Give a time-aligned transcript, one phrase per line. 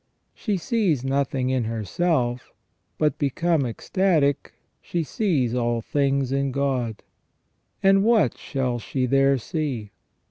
[0.33, 2.49] She sees nothing in herself,
[2.97, 7.03] but, become ecstatic, she sees all things in God.
[7.83, 9.91] And what shall she there see